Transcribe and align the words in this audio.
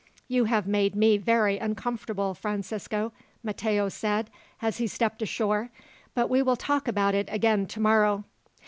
"You 0.27 0.45
have 0.45 0.65
made 0.65 0.95
me 0.95 1.17
very 1.17 1.59
uncomfortable, 1.59 2.33
Francisco," 2.33 3.13
Matteo 3.43 3.87
said 3.87 4.31
as 4.59 4.79
he 4.79 4.87
stepped 4.87 5.21
ashore; 5.21 5.69
"but 6.15 6.27
we 6.27 6.41
will 6.41 6.55
talk 6.55 6.87
about 6.87 7.13
it 7.13 7.29
again 7.31 7.67
tomorrow." 7.67 8.23